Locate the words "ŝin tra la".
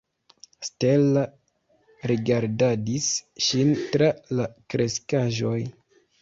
3.49-4.49